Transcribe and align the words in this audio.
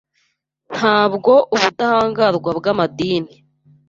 Ntabwo 0.73 1.31
ubudahangarwa 1.55 2.49
bwamadini 2.59 3.33